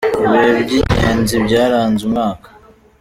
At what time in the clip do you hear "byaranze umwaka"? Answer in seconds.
1.45-2.47